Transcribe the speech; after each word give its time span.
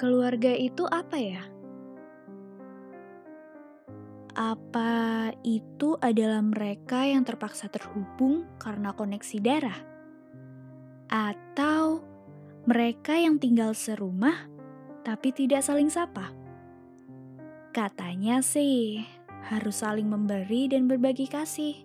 Keluarga 0.00 0.56
itu 0.56 0.88
apa 0.88 1.20
ya? 1.20 1.44
Apa 4.32 5.28
itu 5.44 6.00
adalah 6.00 6.40
mereka 6.40 7.04
yang 7.04 7.20
terpaksa 7.20 7.68
terhubung 7.68 8.48
karena 8.56 8.96
koneksi 8.96 9.36
darah? 9.44 9.76
Atau 11.04 12.00
mereka 12.64 13.12
yang 13.20 13.36
tinggal 13.36 13.76
serumah 13.76 14.48
tapi 15.04 15.36
tidak 15.36 15.60
saling 15.60 15.92
sapa? 15.92 16.32
Katanya 17.76 18.40
sih 18.40 19.04
harus 19.52 19.84
saling 19.84 20.08
memberi 20.08 20.72
dan 20.72 20.88
berbagi 20.88 21.28
kasih. 21.28 21.76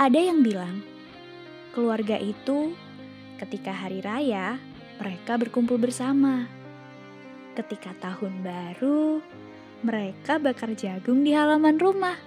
Ada 0.00 0.24
yang 0.24 0.40
bilang, 0.40 0.80
keluarga 1.76 2.16
itu 2.16 2.72
ketika 3.36 3.76
hari 3.76 4.00
raya 4.00 4.56
mereka 4.98 5.36
berkumpul 5.40 5.78
bersama. 5.78 6.46
Ketika 7.54 7.94
tahun 8.02 8.42
baru, 8.42 9.22
mereka 9.86 10.42
bakar 10.42 10.74
jagung 10.74 11.22
di 11.22 11.34
halaman 11.34 11.78
rumah. 11.78 12.18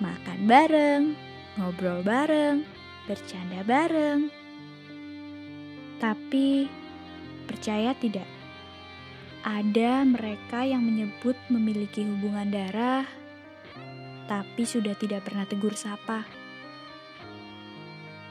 Makan 0.00 0.48
bareng, 0.48 1.02
ngobrol 1.60 2.00
bareng, 2.04 2.64
bercanda 3.08 3.60
bareng. 3.64 4.28
Tapi, 6.00 6.68
percaya 7.44 7.92
tidak, 7.96 8.28
ada 9.40 10.04
mereka 10.04 10.64
yang 10.64 10.84
menyebut 10.84 11.36
memiliki 11.48 12.04
hubungan 12.04 12.48
darah, 12.48 13.04
tapi 14.28 14.64
sudah 14.64 14.92
tidak 14.96 15.28
pernah 15.28 15.44
tegur 15.48 15.76
sapa. 15.76 16.39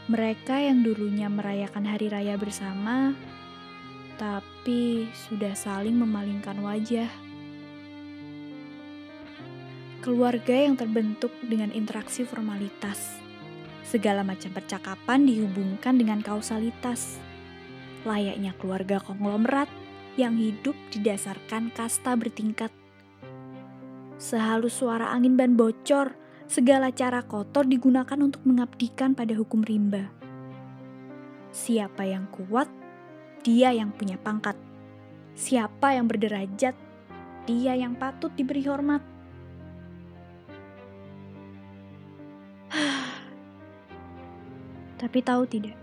Mereka 0.10 0.58
yang 0.58 0.82
dulunya 0.82 1.30
merayakan 1.30 1.86
hari 1.86 2.10
raya 2.10 2.34
bersama, 2.34 3.14
tapi 4.18 5.06
sudah 5.14 5.54
saling 5.54 5.94
memalingkan 5.94 6.58
wajah. 6.66 7.06
Keluarga 10.02 10.66
yang 10.66 10.74
terbentuk 10.74 11.30
dengan 11.46 11.70
interaksi 11.78 12.26
formalitas. 12.26 13.22
Segala 13.86 14.26
macam 14.26 14.50
percakapan 14.50 15.30
dihubungkan 15.30 16.02
dengan 16.02 16.26
kausalitas. 16.26 17.22
Layaknya 18.02 18.58
keluarga 18.58 18.98
konglomerat 18.98 19.70
yang 20.18 20.42
hidup 20.42 20.74
didasarkan 20.90 21.70
kasta 21.70 22.18
bertingkat. 22.18 22.74
Sehalus 24.18 24.82
suara 24.82 25.14
angin 25.14 25.38
ban 25.38 25.54
bocor, 25.54 26.18
segala 26.50 26.90
cara 26.90 27.22
kotor 27.22 27.70
digunakan 27.70 28.18
untuk 28.18 28.42
mengabdikan 28.42 29.14
pada 29.14 29.38
hukum 29.38 29.62
rimba. 29.62 30.10
Siapa 31.54 32.10
yang 32.10 32.26
kuat, 32.34 32.66
dia 33.46 33.70
yang 33.70 33.94
punya 33.94 34.18
pangkat. 34.18 34.58
Siapa 35.38 35.94
yang 35.94 36.10
berderajat, 36.10 36.74
dia 37.46 37.74
yang 37.78 37.94
patut 37.94 38.34
diberi 38.34 38.66
hormat. 38.66 39.06
Tapi 45.00 45.20
tahu 45.22 45.46
tidak, 45.46 45.78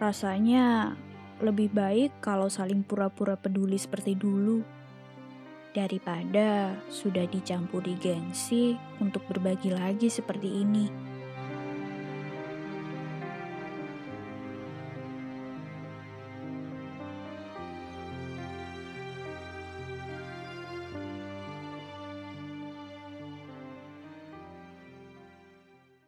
rasanya 0.00 0.96
lebih 1.44 1.68
baik 1.68 2.24
kalau 2.24 2.48
saling 2.48 2.80
pura-pura 2.80 3.36
peduli 3.36 3.76
seperti 3.76 4.16
dulu 4.16 4.81
daripada 5.72 6.76
sudah 6.88 7.24
dicampuri 7.28 7.96
gengsi 7.96 8.76
untuk 9.00 9.24
berbagi 9.28 9.72
lagi 9.72 10.08
seperti 10.12 10.62
ini. 10.64 11.11